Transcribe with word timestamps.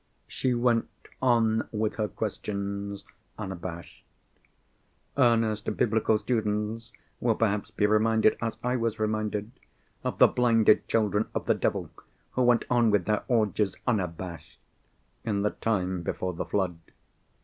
She 0.25 0.55
went 0.55 0.89
on 1.21 1.69
with 1.71 1.97
her 1.97 2.07
questions, 2.07 3.05
unabashed. 3.37 4.03
Earnest 5.15 5.77
Biblical 5.77 6.17
students 6.17 6.91
will 7.19 7.35
perhaps 7.35 7.69
be 7.69 7.85
reminded—as 7.85 8.57
I 8.63 8.77
was 8.77 8.99
reminded—of 8.99 10.17
the 10.17 10.25
blinded 10.27 10.87
children 10.87 11.27
of 11.35 11.45
the 11.45 11.53
devil, 11.53 11.91
who 12.31 12.41
went 12.41 12.65
on 12.67 12.89
with 12.89 13.05
their 13.05 13.21
orgies, 13.27 13.75
unabashed, 13.85 14.57
in 15.23 15.43
the 15.43 15.51
time 15.51 16.01
before 16.01 16.33
the 16.33 16.45
Flood. 16.45 16.79